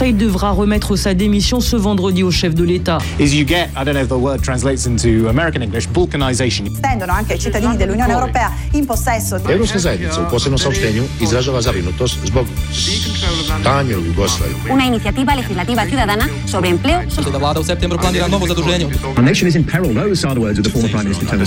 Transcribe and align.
Conseil 0.00 0.14
devra 0.14 0.52
remettre 0.52 0.96
sa 0.96 1.12
démission 1.12 1.60
ce 1.60 1.76
vendredi 1.76 2.22
au 2.22 2.30
chef 2.30 2.54
de 2.54 2.64
l'État. 2.64 2.96
Is 3.18 3.34
you 3.34 3.44
get, 3.44 3.68
I 3.76 3.84
don't 3.84 3.92
know 3.92 4.00
if 4.00 4.08
the 4.08 4.16
word 4.16 4.40
translates 4.40 4.86
into 4.86 5.28
American 5.28 5.60
English, 5.60 5.88
balkanization. 5.88 6.74
Stendono 6.74 7.12
anche 7.12 7.34
i 7.34 7.38
cittadini 7.38 7.76
dell'Unione 7.76 8.10
Europea 8.10 8.50
in 8.72 8.86
possesso 8.86 9.36
di... 9.36 9.52
Europska 9.52 9.78
zajednica 9.78 10.20
u 10.20 10.30
posebnom 10.30 10.58
saopštenju 10.58 11.04
izražava 11.20 11.60
zabrinutost 11.60 12.16
zbog 12.24 12.46
stanja 13.60 13.98
u 13.98 14.04
Jugoslaviji. 14.04 14.56
Una 14.72 14.84
iniciativa 14.86 15.34
legislativa 15.34 15.84
ciudadana 15.84 16.24
sobre 16.46 16.68
empleo. 16.70 17.00
Da 17.32 17.38
vlada 17.38 17.60
u 17.60 17.64
septembru 17.64 17.98
planira 17.98 18.28
novo 18.28 18.46
zaduženje. 18.46 18.86
Our 19.04 19.24
nation 19.24 19.48
is 19.48 19.54
in 19.54 19.66
peril. 19.66 19.92
Those 19.94 20.26
are 20.26 20.34
the 20.34 20.40
words 20.40 20.58
of 20.58 20.64
the 20.64 20.72
former 20.72 20.90
Prime 20.90 21.04
Minister 21.04 21.26
Tony 21.28 21.44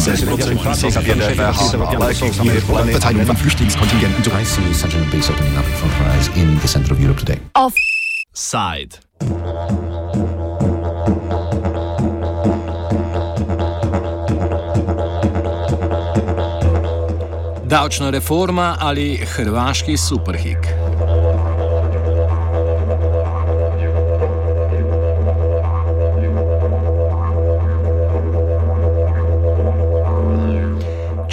Verteilung 2.91 3.25
von 3.25 3.35
Flüchtlingskontingenten. 3.35 4.21
I 4.41 4.45
see 4.45 4.73
Central 4.73 5.03
base 5.11 5.31
opening 5.31 5.57
up 5.57 5.65
for 5.65 5.89
rise 6.05 6.29
in 6.35 6.59
the 6.59 6.67
center 6.67 6.93
of 6.93 6.99
Europe 6.99 7.19
today. 7.19 7.39
Side. 8.35 8.97
Davčna 17.65 18.09
reforma 18.09 18.75
ali 18.79 19.17
hrvaški 19.17 19.97
superhik. 19.97 20.82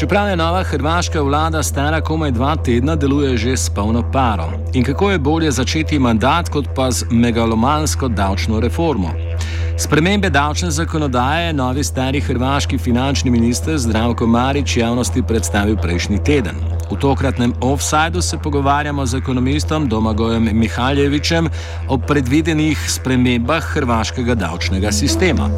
Čeprav 0.01 0.29
je 0.29 0.37
nova 0.37 0.63
hrvaška 0.63 1.21
vlada 1.23 1.63
stara 1.63 2.01
komaj 2.01 2.31
dva 2.31 2.55
tedna, 2.57 2.95
deluje 2.97 3.37
že 3.37 3.57
s 3.57 3.71
polno 3.71 4.01
paro. 4.13 4.47
In 4.73 4.85
kako 4.85 5.11
je 5.11 5.19
bolje 5.19 5.51
začeti 5.51 5.99
mandat, 5.99 6.49
kot 6.49 6.69
pa 6.75 6.91
z 6.91 7.05
megalomansko 7.11 8.09
davčno 8.09 8.61
reformo? 8.61 9.11
Spremembe 9.77 10.31
davčne 10.31 10.71
zakonodaje 10.71 11.47
je 11.47 11.53
novi 11.53 11.85
stari 11.85 12.21
hrvaški 12.21 12.79
finančni 12.79 13.31
minister 13.31 13.79
Zdravko 13.79 14.27
Marič 14.27 14.77
javnosti 14.77 15.23
predstavil 15.23 15.77
prejšnji 15.77 16.25
teden. 16.25 16.57
V 16.91 16.97
tokratnem 16.97 17.53
offsajdu 17.61 18.23
se 18.23 18.39
pogovarjamo 18.39 19.07
z 19.07 19.15
ekonomistom 19.15 19.89
Domagojem 19.89 20.49
Mihaljevičem 20.53 21.49
o 21.89 21.99
predvidenih 21.99 22.91
spremembah 22.91 23.63
hrvaškega 23.63 24.35
davčnega 24.35 24.93
sistema. 24.93 25.51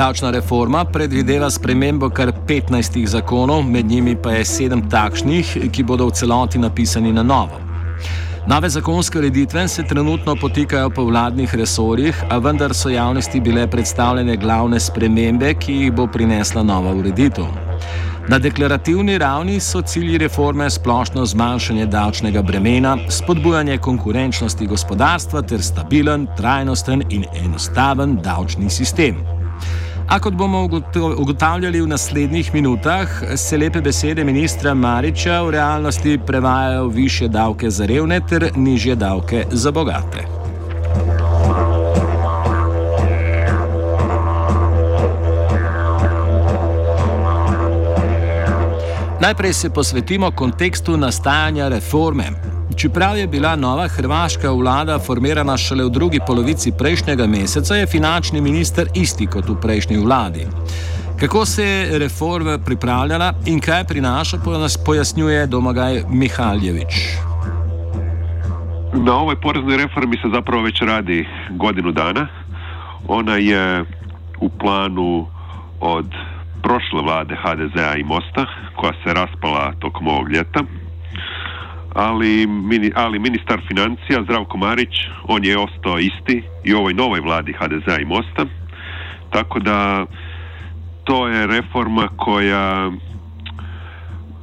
Davčna 0.00 0.30
reforma 0.30 0.84
predvideva 0.84 1.50
spremembo 1.50 2.08
kar 2.10 2.32
15 2.48 3.06
zakonov, 3.06 3.62
med 3.62 3.86
njimi 3.86 4.16
pa 4.16 4.30
je 4.32 4.44
sedem 4.44 4.80
takšnih, 4.90 5.50
ki 5.72 5.82
bodo 5.84 6.06
v 6.08 6.14
celoti 6.16 6.58
napisani 6.58 7.12
na 7.12 7.22
novo. 7.22 7.58
Nove 8.48 8.68
zakonske 8.68 9.18
ureditve 9.18 9.66
se 9.68 9.82
trenutno 9.84 10.36
potikajo 10.40 10.90
po 10.90 11.04
vladnih 11.04 11.54
resorjih, 11.54 12.22
a 12.30 12.38
vendar 12.38 12.74
so 12.74 12.88
javnosti 12.88 13.40
bile 13.40 13.66
predstavljene 13.70 14.36
glavne 14.36 14.80
spremembe, 14.80 15.52
ki 15.54 15.72
jih 15.72 15.92
bo 15.92 16.06
prinesla 16.06 16.62
nova 16.62 16.94
ureditev. 16.94 17.44
Na 18.28 18.38
deklarativni 18.38 19.18
ravni 19.18 19.58
so 19.60 19.82
cilji 19.82 20.18
reforme 20.18 20.70
splošno 20.70 21.26
zmanjšanje 21.26 21.86
davčnega 21.86 22.42
bremena, 22.42 22.96
spodbujanje 23.08 23.76
konkurenčnosti 23.78 24.66
gospodarstva 24.66 25.42
ter 25.42 25.62
stabilen, 25.62 26.26
trajnosten 26.36 27.04
in 27.10 27.28
enostaven 27.44 28.16
davčni 28.24 28.70
sistem. 28.70 29.39
A 30.10 30.18
kot 30.18 30.34
bomo 30.34 30.68
ugotavljali 31.16 31.80
v 31.80 31.86
naslednjih 31.86 32.54
minutah, 32.54 33.08
se 33.36 33.56
lepe 33.56 33.80
besede 33.80 34.24
ministra 34.24 34.74
Mariča 34.74 35.42
v 35.42 35.50
realnosti 35.50 36.18
prevajajo 36.26 36.88
v 36.88 36.94
više 36.94 37.28
davke 37.28 37.70
za 37.70 37.86
revne 37.86 38.20
ter 38.28 38.50
nižje 38.56 38.94
davke 38.94 39.44
za 39.50 39.70
bogate. 39.70 40.26
Najprej 49.20 49.52
se 49.52 49.70
posvetimo 49.70 50.30
kontekstu 50.30 50.96
nastajanja 50.96 51.68
reforme. 51.68 52.49
Čeprav 52.80 53.18
je 53.18 53.26
bila 53.26 53.56
nova 53.56 53.88
hrvaška 53.88 54.50
vlada 54.50 54.98
formirana 54.98 55.56
šele 55.56 55.84
v 55.84 55.90
drugi 55.90 56.20
polovici 56.26 56.72
prejšnjega 56.72 57.26
meseca, 57.26 57.76
je 57.76 57.86
finančni 57.86 58.40
minister 58.40 58.88
isti 58.94 59.26
kot 59.26 59.48
v 59.48 59.56
prejšnji 59.60 59.98
vladi. 60.00 60.46
Kako 61.20 61.44
se 61.46 61.64
je 61.64 61.98
reforma 61.98 62.58
pripravljala 62.58 63.32
in 63.46 63.60
kaj 63.60 63.84
prinaša, 63.84 64.38
pojasnjuje 64.86 65.46
Domagaj 65.46 66.02
Mihaljević. 66.08 66.94
Na 68.92 69.14
ovoj 69.16 69.36
poreznoj 69.40 69.76
reformi 69.76 70.16
se 70.16 70.32
zapravo 70.34 70.62
već 70.62 70.80
radi 70.80 71.28
godinu 71.50 71.92
dana. 71.92 72.28
Ona 73.08 73.36
je 73.36 73.84
u 74.40 74.48
planu 74.48 75.26
od 75.80 76.06
prošle 76.62 77.02
vlade 77.02 77.36
HDZ-a 77.42 77.96
i 77.96 78.04
Mosta, 78.04 78.46
koja 78.76 78.92
se 78.92 79.14
raspala 79.14 79.72
tokom 79.80 80.08
ovog 80.08 80.32
ljeta 80.32 80.64
ali, 81.94 82.48
ali 82.94 83.18
ministar 83.18 83.60
financija 83.68 84.22
Zdravko 84.22 84.58
Marić, 84.58 84.94
on 85.28 85.44
je 85.44 85.58
ostao 85.58 85.98
isti 85.98 86.42
i 86.64 86.74
u 86.74 86.78
ovoj 86.78 86.94
novoj 86.94 87.20
vladi 87.20 87.52
HDZ-a 87.52 87.98
i 88.00 88.04
Mosta, 88.04 88.46
tako 89.30 89.58
da 89.58 90.06
to 91.04 91.28
je 91.28 91.46
reforma 91.46 92.08
koja 92.16 92.90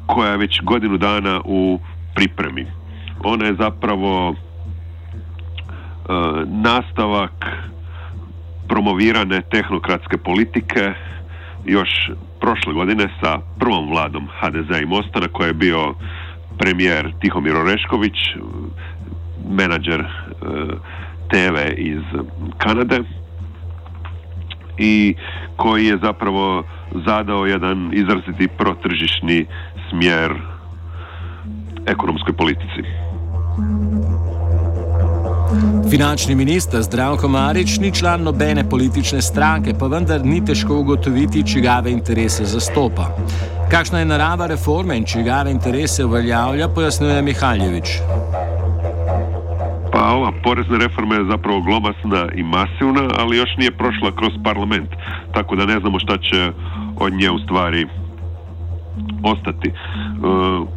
koja 0.07 0.31
je 0.31 0.37
već 0.37 0.61
godinu 0.63 0.97
dana 0.97 1.41
u 1.45 1.79
pripremi. 2.15 2.65
Ona 3.23 3.45
je 3.45 3.55
zapravo 3.59 4.33
e, 4.33 4.35
nastavak 6.45 7.45
promovirane 8.67 9.41
tehnokratske 9.41 10.17
politike 10.17 10.93
još 11.65 11.89
prošle 12.39 12.73
godine 12.73 13.07
sa 13.23 13.39
prvom 13.59 13.89
vladom 13.89 14.27
HDZ 14.39 14.81
i 14.81 14.85
Mosta 14.85 15.19
na 15.19 15.27
koje 15.27 15.47
je 15.47 15.53
bio 15.53 15.93
premijer 16.57 17.13
Tihomir 17.21 17.55
Orešković, 17.55 18.13
menadžer 19.49 20.01
e, 20.01 20.07
TV 21.29 21.55
iz 21.77 22.03
Kanade 22.57 22.99
i 24.77 25.15
koji 25.55 25.85
je 25.85 25.97
zapravo 26.03 26.63
zadao 27.05 27.45
jedan 27.45 27.89
izraziti 27.93 28.47
protržišni 28.47 29.45
smjer 29.89 30.33
ekonomskoj 31.85 32.33
politici. 32.33 32.83
Finančni 35.89 36.35
minister 36.35 36.81
Zdravko 36.81 37.27
Marič 37.27 37.77
ni 37.79 37.91
član 37.91 38.23
nobene 38.23 38.69
politične 38.69 39.21
stranke, 39.21 39.73
pa 39.79 39.87
vendar 39.87 40.25
ni 40.25 40.45
težko 40.45 40.75
ugotoviti, 40.75 41.47
čigave 41.47 41.91
interese 41.91 42.45
zastopa. 42.45 43.07
Kakšna 43.71 43.99
je 43.99 44.05
narava 44.05 44.47
reforme 44.47 44.97
in 44.97 45.05
čigave 45.05 45.51
interese 45.51 46.05
uveljavlja, 46.05 46.67
pojasnjuje 46.67 47.21
Mihaljević. 47.21 47.87
Pa 49.91 50.11
ova 50.13 50.31
porezna 50.43 50.77
reforma 50.77 51.15
je 51.15 51.29
zapravo 51.31 51.61
glomazna 51.61 52.27
i 52.35 52.43
masivna, 52.43 53.09
ali 53.19 53.37
još 53.37 53.49
nije 53.57 53.71
prošla 53.71 54.11
kroz 54.15 54.33
parlament, 54.43 54.89
tako 55.33 55.55
da 55.55 55.65
ne 55.65 55.79
znamo 55.79 55.99
šta 55.99 56.17
će 56.17 56.51
od 56.99 57.13
nje 57.13 57.31
u 57.31 57.39
stvari 57.39 57.87
ostati. 59.23 59.71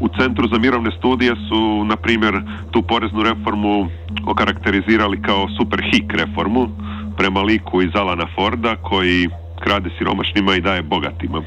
U 0.00 0.08
Centru 0.18 0.48
za 0.52 0.58
mirovne 0.58 0.90
studije 0.98 1.34
su, 1.48 1.84
na 1.84 1.96
primjer, 1.96 2.42
tu 2.70 2.82
poreznu 2.82 3.22
reformu 3.22 3.88
okarakterizirali 4.26 5.22
kao 5.22 5.48
super 5.58 5.80
hik 5.92 6.12
reformu 6.12 6.68
prema 7.16 7.40
liku 7.42 7.82
iz 7.82 7.90
Alana 7.94 8.26
Forda 8.34 8.76
koji 8.76 9.28
krade 9.60 9.90
siromašnima 9.98 10.54
i 10.54 10.60
daje 10.60 10.82
bogatima. 10.82 11.42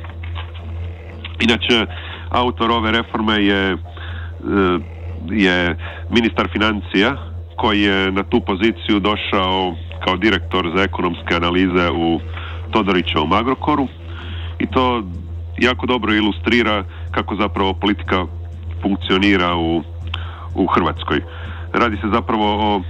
Inače, 1.42 1.86
autor 2.30 2.72
ove 2.72 2.92
reforme 2.92 3.34
je, 3.34 3.78
je 5.32 5.78
ministar 6.10 6.48
financija 6.54 7.18
koji 7.56 7.82
je 7.82 8.12
na 8.12 8.24
tu 8.24 8.42
poziciju 8.42 9.00
došao 9.00 9.76
kao 10.06 10.18
direktor 10.18 10.72
za 10.76 10.84
ekonomske 10.84 11.36
analize 11.36 11.90
u 11.92 12.20
Todorićevom 12.72 13.34
Agrokoru 13.34 13.88
i 14.60 14.66
to 14.68 15.04
jako 15.58 15.86
dobro 15.86 16.14
ilustrira 16.14 16.84
kako 17.12 17.36
zapravo 17.36 17.74
politika 17.74 18.26
funkcionira 18.82 19.56
u, 19.56 19.84
u 20.56 20.68
Hrvatskoj. 20.68 21.22
Radi 21.74 21.98
se 21.98 22.08
zapravo 22.14 22.76
o 22.76 22.82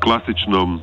klasičnom 0.00 0.80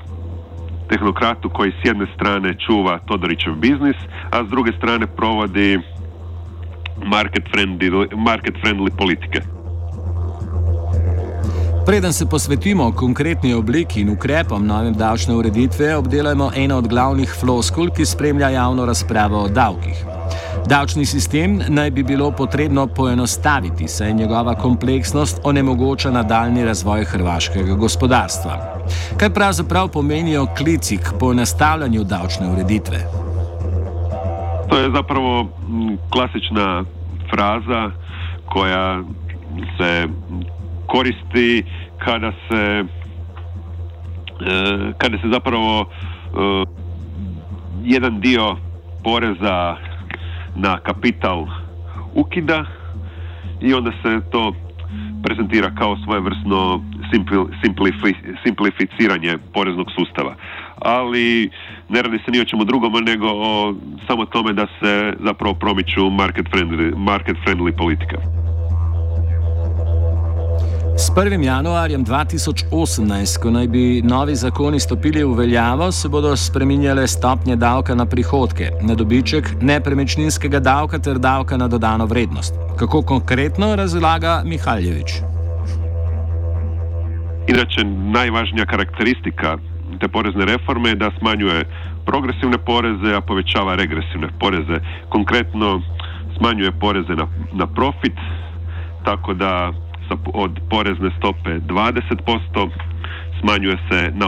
tehnokratu 0.90 1.50
koji 1.50 1.72
s 1.72 1.86
jedne 1.86 2.06
strane 2.16 2.56
čuva 2.68 3.00
Todorićev 3.00 3.54
biznis, 3.54 3.96
a 4.32 4.44
s 4.44 4.50
druge 4.50 4.72
strane 4.78 5.08
provodi 5.08 5.80
market 7.06 7.44
friendly, 7.54 8.16
market 8.16 8.56
friendly 8.64 8.90
politike. 8.98 9.42
Preden 11.86 12.14
se 12.14 12.26
posvetimo 12.26 12.92
konkretni 12.92 13.54
obliki 13.54 14.02
in 14.02 14.10
ukrepom 14.10 14.68
nove 14.68 14.92
davčne 14.92 15.36
ureditve, 15.36 15.96
obdelajmo 15.96 16.52
eno 16.56 16.78
od 16.78 16.88
glavnih 16.88 17.36
floskul, 17.40 17.90
ki 17.90 18.06
spremlja 18.06 18.50
javno 18.50 18.86
razpravo 18.86 19.44
o 19.44 19.48
davkih. 19.48 20.09
Davčni 20.66 21.06
sistem 21.06 21.62
naj 21.68 21.92
bi 21.92 22.04
bilo 22.04 22.32
potrebno 22.32 22.88
poenostaviti, 22.88 23.88
saj 23.88 24.14
njegova 24.14 24.56
kompleksnost 24.56 25.42
onemogoča 25.44 26.12
nadaljni 26.12 26.66
razvoj 26.66 27.06
hrvaškega 27.06 27.74
gospodarstva. 27.74 28.84
Kaj 29.18 29.30
pravzaprav 29.30 29.88
pomenijo 29.88 30.48
klici 30.58 30.98
k 30.98 31.14
poenostavljanju 31.20 32.04
davčne 32.04 32.50
ureditve? 32.50 32.98
To 34.70 34.78
je 34.78 34.92
zapravo 34.96 35.48
klasična 36.10 36.84
fraza 37.30 37.92
koja 38.46 39.04
se 39.78 40.08
koristi 40.88 41.64
kada 41.98 42.32
se 42.32 42.84
e, 44.46 44.94
kada 44.98 45.18
se 45.18 45.28
zapravo 45.34 45.82
e, 45.82 45.86
jedan 47.84 48.20
dio 48.20 48.58
poreza 49.04 49.76
na 50.56 50.80
kapital 50.80 51.48
ukida 52.14 52.66
i 53.62 53.74
onda 53.74 53.92
se 53.92 54.22
to 54.32 54.54
prezentira 55.24 55.72
kao 55.76 55.98
svojevrsno 56.06 56.84
simplifi, 57.64 58.14
simplificiranje 58.44 59.38
poreznog 59.54 59.88
sustava. 59.92 60.36
Ali 60.82 61.50
ne 61.90 62.02
radi 62.02 62.20
se 62.26 62.32
ni 62.32 62.42
o 62.42 62.46
čemu 62.46 62.64
drugom 62.64 62.94
nego 63.04 63.28
o 63.28 63.76
samo 64.08 64.26
tome 64.26 64.54
da 64.54 64.68
se 64.80 65.14
zapravo 65.26 65.54
promiču 65.54 66.10
market 66.10 66.46
friendly, 66.52 66.98
market 66.98 67.38
friendly 67.46 67.78
politika. 67.78 68.18
S 71.00 71.12
1. 71.16 71.44
januarjem 71.44 72.06
2018, 72.06 73.40
ko 73.40 73.52
naj 73.52 73.68
bi 73.68 74.02
novi 74.04 74.34
zakoni 74.36 74.80
stopili 74.80 75.24
v 75.24 75.38
veljavo, 75.38 75.92
se 75.92 76.10
bodo 76.10 76.34
spreminjale 76.36 77.08
stopnje 77.08 77.56
davka 77.56 77.96
na 77.96 78.06
prihodke, 78.06 78.72
na 78.82 78.96
dobiček, 78.96 79.54
nepremičninskega 79.62 80.60
davka 80.60 81.00
ter 81.00 81.20
davka 81.20 81.58
na 81.58 81.68
dodano 81.68 82.06
vrednost. 82.06 82.54
Kako 82.76 83.02
konkretno 83.02 83.76
razlaga 83.76 84.42
Mihaljevič? 84.46 85.14
Inače, 87.48 87.88
najvažnija 88.20 88.66
karakteristika 88.66 89.58
te 90.00 90.08
porezne 90.08 90.46
reforme 90.46 90.90
je 90.90 90.96
da 90.96 91.12
smanjuje 91.20 91.66
progresivne 92.06 92.58
poreze, 92.58 93.16
a 93.16 93.22
povećava 93.22 93.76
regresivne 93.76 94.28
poreze. 94.40 94.84
Konkretno 95.10 95.82
smanjuje 96.38 96.72
poreze 96.72 97.16
na, 97.16 97.28
na 97.54 97.68
profit, 97.68 98.20
tako 99.06 99.34
da 99.34 99.72
od 100.34 100.60
porezne 100.70 101.10
stope 101.18 101.60
20%, 101.60 102.70
smanjuje 103.40 103.78
se 103.92 104.12
na, 104.14 104.26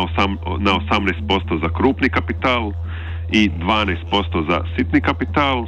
na 0.60 0.72
18% 0.72 1.62
za 1.62 1.70
krupni 1.70 2.10
kapital 2.10 2.72
i 3.32 3.50
12% 3.50 4.50
za 4.50 4.62
sitni 4.78 5.02
kapital. 5.02 5.64
E, 5.64 5.66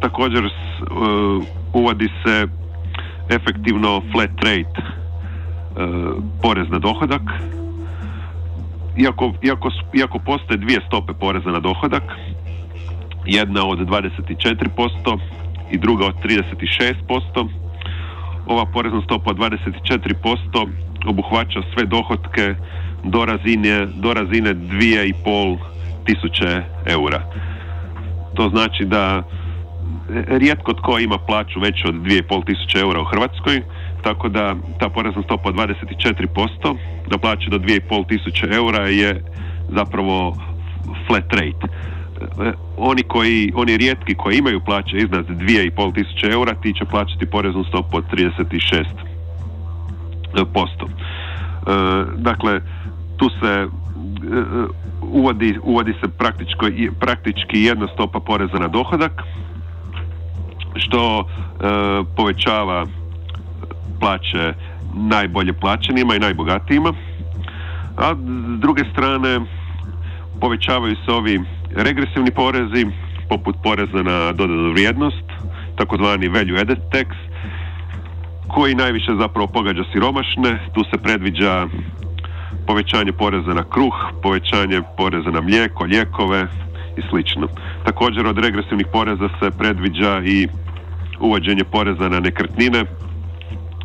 također 0.00 0.44
e, 0.44 0.50
uvodi 1.72 2.08
se 2.24 2.46
efektivno 3.30 4.02
flat 4.12 4.30
rate 4.30 4.80
e, 4.80 4.92
porez 6.42 6.68
na 6.70 6.78
dohodak. 6.78 7.22
Iako, 8.96 9.32
iako, 9.42 9.70
iako 9.94 10.18
postoje 10.18 10.56
dvije 10.56 10.80
stope 10.86 11.12
poreza 11.12 11.50
na 11.50 11.60
dohodak, 11.60 12.02
jedna 13.26 13.66
od 13.66 13.78
24% 13.78 15.18
i 15.70 15.78
druga 15.78 16.06
od 16.06 16.14
36%, 16.24 17.48
ova 18.48 18.64
porezna 18.66 19.02
stopa 19.02 19.30
24% 19.30 20.68
obuhvaća 21.06 21.60
sve 21.74 21.86
dohotke 21.86 22.54
do 23.04 23.24
razine, 23.24 23.86
do 23.86 24.14
razine 24.14 24.54
2,5 24.54 25.58
tisuće 26.04 26.62
eura. 26.86 27.22
To 28.34 28.48
znači 28.48 28.84
da 28.84 29.22
rijetko 30.28 30.72
tko 30.72 30.98
ima 30.98 31.18
plaću 31.18 31.60
veću 31.60 31.88
od 31.88 31.94
2,5 31.94 32.44
tisuće 32.46 32.78
eura 32.78 33.00
u 33.00 33.04
Hrvatskoj, 33.04 33.62
tako 34.02 34.28
da 34.28 34.54
ta 34.80 34.88
porezna 34.88 35.22
stopa 35.22 35.50
24% 35.50 36.76
na 37.10 37.18
plaće 37.18 37.50
do 37.50 37.58
2,5 37.58 38.08
tisuće 38.08 38.46
eura 38.50 38.88
je 38.88 39.22
zapravo 39.68 40.36
flat 41.06 41.32
rate. 41.32 41.66
E, 42.20 42.52
oni 42.76 43.02
koji, 43.02 43.52
oni 43.54 43.76
rijetki 43.76 44.14
koji 44.14 44.36
imaju 44.36 44.60
plaće 44.60 44.96
iznad 44.96 45.28
2,5 45.28 45.94
tisuće 45.94 46.26
eura, 46.26 46.54
ti 46.54 46.74
će 46.78 46.84
plaćati 46.84 47.26
poreznu 47.26 47.64
stopu 47.64 47.96
od 47.96 48.04
36 48.12 48.84
posto. 50.52 50.86
E, 50.86 50.90
dakle, 52.16 52.60
tu 53.16 53.30
se 53.40 53.46
e, 53.46 53.66
uvodi, 55.02 55.58
uvodi 55.62 55.94
se 56.00 56.08
praktički, 56.08 56.90
praktički 57.00 57.62
jedna 57.62 57.86
stopa 57.94 58.20
poreza 58.20 58.58
na 58.58 58.68
dohodak, 58.68 59.22
što 60.76 61.28
povećava 62.16 62.86
plaće 64.00 64.54
najbolje 64.94 65.52
plaćenima 65.52 66.14
i 66.14 66.18
najbogatijima, 66.18 66.92
a 67.96 68.14
s 68.56 68.60
druge 68.60 68.84
strane 68.92 69.40
povećavaju 70.40 70.96
se 71.04 71.12
ovi 71.12 71.40
regresivni 71.74 72.30
porezi, 72.30 72.86
poput 73.28 73.56
poreza 73.62 74.02
na 74.02 74.32
dodanu 74.32 74.70
vrijednost, 74.72 75.24
takozvani 75.76 76.28
value 76.28 76.60
added 76.60 76.78
tax, 76.92 77.06
koji 78.48 78.74
najviše 78.74 79.12
zapravo 79.20 79.46
pogađa 79.46 79.84
siromašne. 79.92 80.58
Tu 80.72 80.84
se 80.84 80.98
predviđa 81.02 81.66
povećanje 82.66 83.12
poreza 83.12 83.54
na 83.54 83.62
kruh, 83.62 83.94
povećanje 84.22 84.82
poreza 84.96 85.30
na 85.30 85.40
mlijeko, 85.40 85.84
lijekove 85.84 86.46
i 86.96 87.02
slično. 87.10 87.48
Također 87.84 88.26
od 88.26 88.38
regresivnih 88.38 88.86
poreza 88.92 89.28
se 89.40 89.50
predviđa 89.50 90.22
i 90.24 90.48
uvođenje 91.20 91.64
poreza 91.64 92.08
na 92.08 92.20
nekretnine, 92.20 92.84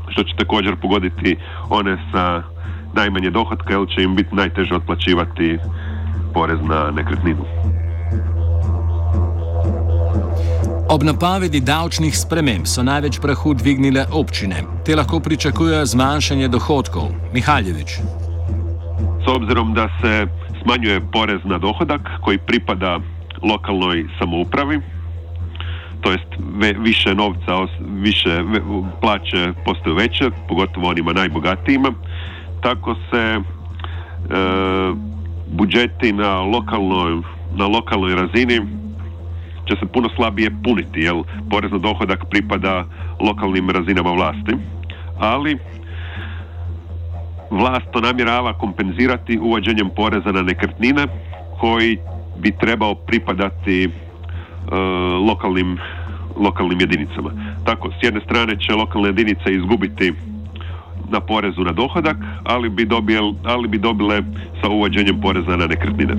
što 0.10 0.24
će 0.24 0.36
također 0.38 0.76
pogoditi 0.82 1.36
one 1.70 1.98
sa 2.12 2.44
najmanje 2.94 3.30
dohotka, 3.30 3.74
jer 3.74 3.88
će 3.96 4.04
im 4.04 4.16
biti 4.16 4.36
najteže 4.36 4.76
otplaćivati 4.76 5.58
porez 6.34 6.60
na 6.62 6.92
nekretninu. 6.92 7.46
Ob 10.90 11.04
napovedi 11.04 11.60
davčnih 11.60 12.18
sprememb 12.18 12.68
so 12.68 12.84
največ 12.84 13.20
prahu 13.22 13.54
dvignile 13.54 14.06
občine. 14.12 14.64
Te 14.86 14.96
lahko 14.96 15.20
pričakujejo 15.20 15.86
zmanjšanje 15.86 16.48
dohodkov. 16.48 17.10
Mihaljevič. 17.34 17.98
S 19.24 19.28
obzirom 19.28 19.74
da 19.74 19.88
se 20.02 20.28
smanjuje 20.64 21.02
porez 21.12 21.42
na 21.44 21.58
dohodak 21.58 22.02
koji 22.22 22.38
pripada 22.38 23.00
lokalnoj 23.44 24.06
samoupravi, 24.20 24.82
to 26.02 26.12
jest 26.12 26.30
više 26.80 27.16
novca, 27.16 27.68
više 27.80 28.44
plaće 29.02 29.54
postaju 29.66 29.96
veće, 29.96 30.30
pogotovo 30.48 30.90
onima 30.90 31.14
najbogatijima, 31.14 31.94
tako 32.62 32.96
se 33.10 33.18
e, 33.20 33.42
budžeti 35.48 36.14
na 36.14 36.42
lokalnoj, 36.42 37.22
na 37.56 37.68
lokalnoj 37.68 38.16
razini 38.16 38.60
će 39.68 39.76
se 39.80 39.86
puno 39.86 40.10
slabije 40.16 40.52
puniti, 40.64 41.00
jer 41.00 41.16
porez 41.50 41.72
na 41.72 41.78
dohodak 41.78 42.26
pripada 42.30 42.86
lokalnim 43.20 43.70
razinama 43.70 44.12
vlasti. 44.12 44.56
Ali 45.20 45.58
vlast 47.50 47.86
to 47.92 48.02
namjerava 48.02 48.54
kompenzirati 48.54 49.40
uvođenjem 49.40 49.90
poreza 49.96 50.32
na 50.32 50.42
nekretnine 50.42 51.08
koji 51.60 51.98
bi 52.38 52.52
trebao 52.52 52.96
pripadati 52.96 53.84
e, 53.84 53.90
lokalnim, 55.28 55.78
lokalnim 56.38 56.80
jedinicama. 56.80 57.32
Tako, 57.66 57.90
s 57.92 58.04
jedne 58.04 58.22
strane 58.22 58.60
će 58.60 58.74
lokalne 58.74 59.10
jedinice 59.10 59.54
izgubiti 59.54 60.14
na 61.10 61.20
porezu 61.20 61.64
na 61.64 61.72
dohodak, 61.72 62.18
ali 62.44 62.70
bi, 62.70 62.86
dobijel, 62.86 63.34
ali 63.44 63.68
bi 63.68 63.78
dobile 63.78 64.24
sa 64.62 64.70
uvođenjem 64.70 65.22
poreza 65.22 65.58
na 65.58 65.68
nekretnine. 65.68 66.16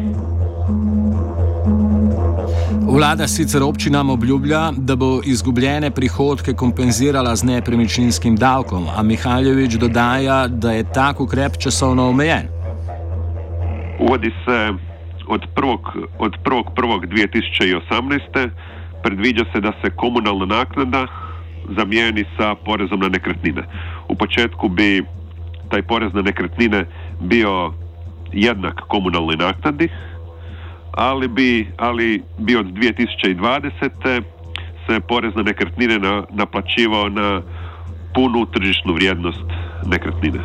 Vlada 2.88 3.28
sicer 3.28 3.62
občinam 3.62 4.10
obljublja, 4.10 4.72
da 4.76 4.96
bo 4.96 5.20
izgubljene 5.24 5.90
prihodke 5.90 6.52
kompenzirala 6.52 7.36
z 7.36 7.44
nepremičninskim 7.44 8.36
davkom, 8.36 8.86
a 8.96 9.02
Mihaljevič 9.02 9.74
dodaja, 9.74 10.48
da 10.48 10.72
je 10.72 10.92
tak 10.92 11.20
ukrep 11.20 11.52
časovno 11.58 12.08
omejen. 12.08 12.48
Uvodi 14.00 14.30
se 14.44 14.72
od 15.28 15.40
1.1.2018. 15.54 18.50
predviđa 19.02 19.44
se 19.52 19.60
da 19.60 19.72
se 19.84 19.90
komunalna 19.90 20.46
naknada 20.46 21.06
zamijeni 21.76 22.24
sa 22.36 22.54
porezom 22.54 23.00
na 23.00 23.08
nekretnine. 23.08 23.62
U 24.08 24.14
početku 24.14 24.68
bi 24.68 25.04
taj 25.68 25.82
porez 25.82 26.12
na 26.14 26.22
nekretnine 26.22 26.86
bio 27.20 27.72
jednak 28.32 28.80
komunalnoj 28.88 29.36
naknadi, 29.36 29.88
ali 30.92 31.28
bi, 31.28 31.68
ali 31.76 32.22
bi 32.38 32.56
od 32.56 32.66
2020. 32.66 34.22
se 34.86 35.00
porez 35.00 35.34
na 35.34 35.42
nekretnine 35.42 35.98
na, 35.98 36.22
naplaćivao 36.30 37.08
na 37.08 37.42
punu 38.14 38.46
tržišnu 38.46 38.94
vrijednost 38.94 39.44
nekretnine. 39.86 40.40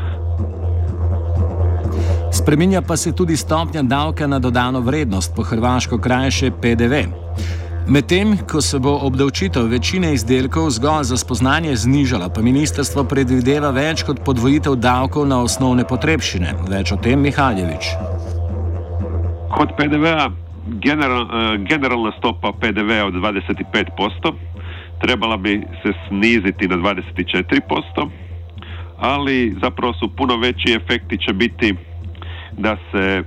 Spreminja 2.31 2.81
pa 2.81 2.97
se 2.97 3.15
tudi 3.15 3.37
stopnja 3.37 3.81
davka 3.81 4.27
na 4.27 4.39
dodano 4.39 4.79
vrednost, 4.79 5.35
po 5.35 5.43
hrvaško 5.43 5.97
krajše 5.97 6.51
PDV. 6.51 6.93
Medtem, 7.89 8.37
ko 8.51 8.61
se 8.61 8.77
bo 8.79 8.91
obdavčitev 9.01 9.65
večine 9.65 10.11
izdelkov 10.13 10.67
zgolj 10.69 11.03
za 11.09 11.17
spoznanje 11.17 11.75
znižala, 11.75 12.27
pa 12.29 12.41
ministrstvo 12.45 13.01
predvideva 13.09 13.71
več 13.73 14.03
kot 14.05 14.19
podvojitev 14.25 14.75
davkov 14.77 15.23
na 15.25 15.39
osnovne 15.41 15.87
potrebščine. 15.89 16.51
Več 16.69 16.91
o 16.93 16.97
tem 17.01 17.17
Mihaljevič. 17.25 17.87
Kod 19.55 19.73
PDV-a 19.79 20.27
general, 20.85 21.25
generalna 21.65 22.11
stopa 22.19 22.51
PDV 22.61 22.99
od 23.07 23.17
25%, 23.17 24.33
trebala 25.01 25.37
bi 25.37 25.55
se 25.81 25.93
sniziti 26.07 26.67
na 26.67 26.77
24%, 26.77 28.05
ali 28.99 29.55
zapravo 29.61 29.93
su 29.93 30.11
puno 30.15 30.37
veći 30.37 30.75
efekti 30.77 31.17
će 31.17 31.33
biti 31.33 31.73
da 32.51 32.75
se 32.91 33.23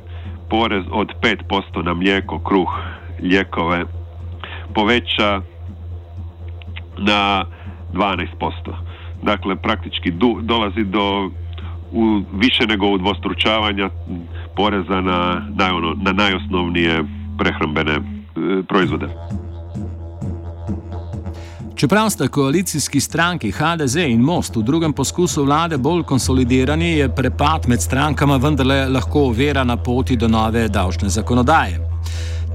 porez 0.51 0.85
od 0.91 1.11
5% 1.51 1.83
na 1.83 1.95
mlijeko, 1.95 2.39
kruh, 2.39 2.71
lijekove 3.23 4.02
poveća 4.75 5.41
na 6.99 7.45
12%. 7.93 8.27
Dakle, 9.23 9.57
praktički 9.57 10.11
du, 10.11 10.39
dolazi 10.43 10.85
do 10.85 11.31
u, 11.93 12.23
više 12.33 12.67
nego 12.67 12.87
udvostručavanja 12.87 13.91
poreza 14.57 15.01
na, 15.01 15.43
na, 15.55 15.77
ono, 15.77 15.95
na 16.03 16.13
najosnovnije 16.13 17.05
prehrambene 17.39 17.93
e, 17.93 18.01
proizvode. 18.69 19.09
Čeprav 21.77 22.11
sta 22.11 22.29
koalicijski 22.29 23.01
stranki 23.01 23.51
HDZ 23.51 23.97
in 23.97 24.21
Most 24.21 24.57
v 24.57 24.63
drugem 24.63 24.93
poskusu 24.93 25.45
vlade 25.45 25.79
bolj 25.79 26.03
konsolidirani, 26.03 26.93
je 26.93 27.15
prepad 27.15 27.69
med 27.69 27.83
strankama 27.83 28.37
vendarle 28.37 28.89
lahko 28.89 29.31
vera 29.31 29.65
na 29.65 29.77
poti 29.77 30.17
do 30.17 30.29
nove 30.29 30.69
davčne 30.69 31.09
zakonodaje. 31.09 31.92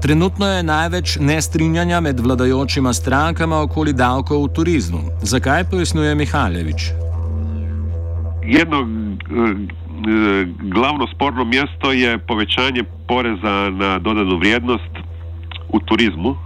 Trenutno 0.02 0.46
je 0.46 0.62
največ 0.62 1.16
nestrinjanja 1.20 2.00
med 2.00 2.20
vladajočima 2.20 2.92
strankama 2.92 3.62
okoli 3.62 3.92
davkov 3.92 4.44
v 4.44 4.52
turizmu. 4.54 5.00
Zakaj 5.22 5.64
pojasnjuje 5.70 6.14
Mihaljevič? 6.14 6.90
Jedno 8.42 8.86
glavno 10.74 11.06
sporno 11.14 11.44
mjesto 11.44 11.92
je 11.92 12.18
povećanje 12.18 12.84
poreza 13.08 13.70
na 13.70 13.98
dodanu 13.98 14.38
vrijednost 14.38 14.92
u 15.68 15.80
turizmu, 15.80 16.36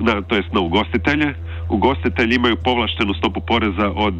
na, 0.00 0.22
to 0.22 0.36
jest 0.36 0.52
na 0.52 0.60
ugostitelje. 0.60 1.34
Ugostitelji 1.68 2.34
imaju 2.34 2.56
povlaštenu 2.56 3.14
stopu 3.14 3.40
poreza 3.40 3.90
od 3.96 4.14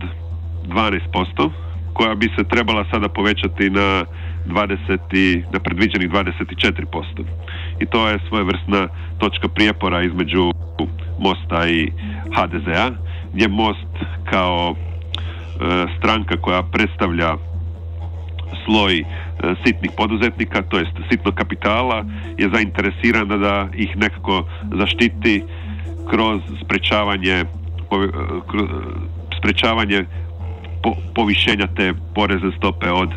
12%, 0.67 1.51
koja 1.95 2.15
bi 2.15 2.29
se 2.37 2.45
trebala 2.45 2.85
sada 2.93 3.09
povećati 3.09 3.71
na 3.71 4.05
20, 4.47 5.43
na 5.53 5.59
predviđenih 5.61 6.11
24%. 6.11 7.25
I 7.81 7.87
to 7.87 8.09
je 8.09 8.19
svojevrsna 8.29 8.89
točka 9.19 9.49
prijepora 9.49 10.03
između 10.03 10.51
Mosta 11.19 11.69
i 11.69 11.91
HDZ-a, 12.37 12.91
gdje 13.33 13.49
Most 13.49 13.95
kao 14.31 14.75
e, 14.75 15.87
stranka 15.99 16.37
koja 16.37 16.63
predstavlja 16.63 17.37
sloj 18.65 18.99
e, 18.99 19.05
sitnih 19.67 19.91
poduzetnika, 19.97 20.63
to 20.63 20.79
jest 20.79 20.93
sitnog 21.11 21.35
kapitala, 21.35 22.05
je 22.39 22.51
zainteresirana 22.55 23.37
da 23.37 23.69
ih 23.75 23.97
nekako 23.97 24.45
zaštiti 24.79 25.43
kroz 26.11 26.41
sprečavanje 26.65 27.33
e, 27.33 27.45
kroz 28.51 28.69
sprečavanje 29.39 30.05
po, 30.85 30.93
povišenja 31.15 31.67
te 31.77 31.93
porezne 32.15 32.51
stope 32.59 32.91
od 32.91 33.11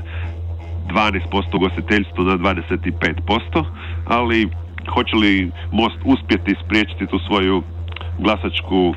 12% 0.88 1.56
ugostiteljstvu 1.56 2.24
na 2.24 2.38
25%, 2.38 3.66
ali 4.06 4.50
hoće 4.90 5.16
li 5.16 5.52
Most 5.72 6.00
uspjeti 6.06 6.56
spriječiti 6.66 7.08
tu 7.08 7.20
svoju 7.28 7.64
glasačku 8.20 8.94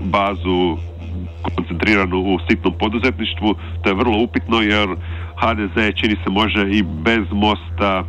bazu 0.00 0.76
koncentriranu 1.42 2.18
u 2.18 2.38
sitnom 2.50 2.74
poduzetništvu, 2.78 3.54
to 3.82 3.90
je 3.90 3.94
vrlo 3.94 4.18
upitno 4.22 4.60
jer 4.60 4.88
HDZ 5.42 5.76
čini 5.94 6.16
se 6.24 6.30
može 6.30 6.70
i 6.70 6.82
bez 6.82 7.26
Mosta 7.32 8.04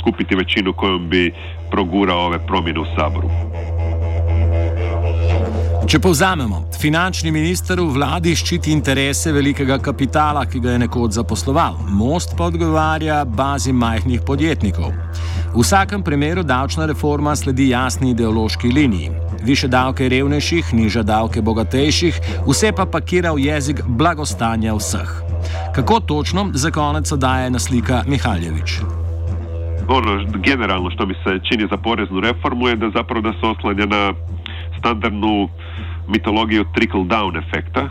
skupiti 0.00 0.36
većinu 0.36 0.72
kojom 0.72 1.08
bi 1.08 1.32
progurao 1.70 2.26
ove 2.26 2.46
promjene 2.46 2.80
u 2.80 2.84
Saboru. 2.96 3.28
Če 5.82 5.98
povzamemo, 5.98 6.60
finančni 6.78 7.32
minister 7.34 7.80
v 7.80 7.88
vladi 7.96 8.36
ščiti 8.38 8.70
interese 8.70 9.32
velikega 9.34 9.80
kapitala, 9.82 10.44
ki 10.46 10.60
ga 10.62 10.76
je 10.76 10.82
nekoč 10.84 11.16
zaposloval, 11.18 11.74
most 11.90 12.36
pa 12.38 12.46
odgovarja 12.52 13.24
bazi 13.26 13.74
majhnih 13.74 14.22
podjetnikov. 14.22 14.92
V 15.50 15.58
vsakem 15.58 16.04
primeru 16.06 16.46
davčna 16.46 16.86
reforma 16.86 17.34
sledi 17.36 17.72
jasni 17.72 18.12
ideološki 18.14 18.70
liniji. 18.70 19.10
Više 19.42 19.68
davke 19.68 20.06
revnejših, 20.08 20.70
niža 20.78 21.02
davke 21.02 21.42
bogatejših, 21.42 22.20
vse 22.46 22.70
pa 22.72 22.86
pakira 22.86 23.34
v 23.34 23.48
jezik 23.48 23.82
blagostanja 23.82 24.78
vseh. 24.78 25.10
Kako 25.74 26.00
točno 26.00 26.50
za 26.54 26.70
konec 26.70 27.10
daje 27.10 27.50
naslika 27.50 28.04
Mihaljevič? 28.06 28.78
Ono, 29.88 30.12
generalno 30.46 30.90
što 30.90 31.06
mi 31.06 31.14
se 31.14 31.40
čini 31.48 31.66
za 31.70 31.76
poreznu 31.76 32.20
reformu 32.20 32.68
je 32.68 32.76
da 32.76 32.90
zapravo 32.94 33.20
da 33.20 33.32
se 33.32 33.46
oslanja 33.46 33.86
na 33.86 34.14
standardnu 34.82 35.48
mitologiju 36.08 36.64
trickle 36.74 37.04
down 37.04 37.38
efekta 37.38 37.88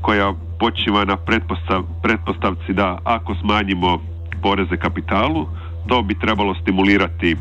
koja 0.00 0.34
počiva 0.58 1.04
na 1.04 1.16
pretpostav, 1.16 1.82
pretpostavci 2.02 2.72
da 2.72 2.98
ako 3.04 3.34
smanjimo 3.34 3.98
poreze 4.42 4.76
kapitalu, 4.76 5.46
to 5.88 6.02
bi 6.02 6.14
trebalo 6.14 6.54
stimulirati 6.54 7.36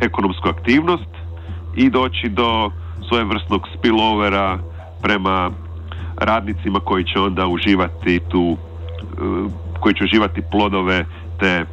ekonomsku 0.00 0.48
aktivnost 0.48 1.10
i 1.76 1.90
doći 1.90 2.28
do 2.28 2.70
svojevrsnog 3.08 3.68
spillovera 3.78 4.58
prema 5.02 5.50
radnicima 6.16 6.80
koji 6.80 7.04
će 7.04 7.20
onda 7.20 7.46
uživati 7.46 8.20
tu 8.28 8.56
eh, 8.56 9.50
koji 9.80 9.94
će 9.94 10.04
uživati 10.04 10.42
plodove 10.50 11.04
te 11.40 11.64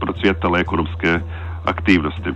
procvjetale 0.00 0.60
ekonomske 0.60 1.18
aktivnosti. 1.64 2.30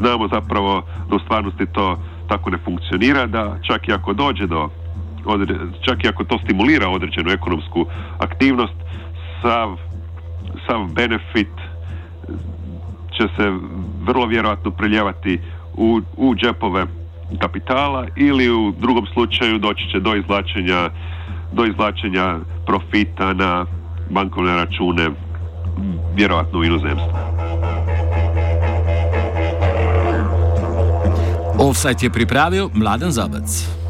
Znamo 0.00 0.28
zapravo 0.28 0.82
da 1.10 1.16
u 1.16 1.18
stvarnosti 1.18 1.66
to 1.66 1.98
tako 2.28 2.50
ne 2.50 2.58
funkcionira, 2.64 3.26
da 3.26 3.56
čak 3.62 3.88
i 3.88 3.92
ako 3.92 4.12
dođe 4.12 4.46
do 4.46 4.68
čak 5.80 6.04
i 6.04 6.08
ako 6.08 6.24
to 6.24 6.38
stimulira 6.44 6.88
određenu 6.88 7.30
ekonomsku 7.30 7.86
aktivnost, 8.18 8.74
sav, 9.42 9.76
sav 10.66 10.86
benefit 10.94 11.54
će 13.16 13.28
se 13.36 13.52
vrlo 14.06 14.26
vjerojatno 14.26 14.70
preljevati 14.70 15.40
u, 15.76 16.00
u 16.16 16.34
džepove 16.34 16.86
kapitala 17.40 18.06
ili 18.16 18.50
u 18.50 18.72
drugom 18.78 19.06
slučaju 19.06 19.58
doći 19.58 19.90
će 19.92 20.00
do 20.00 20.14
izvlačenja 20.14 20.90
do 21.52 21.64
izvlačenja 21.64 22.38
profita 22.66 23.32
na 23.32 23.66
bankovne 24.10 24.54
račune 24.54 25.10
vjerojatno 26.16 26.58
u 26.58 26.64
inozemstvu. 26.64 27.53
Offside 31.64 31.96
je 32.02 32.10
pripravil 32.10 32.70
Mladen 32.74 33.12
Zabec. 33.12 33.83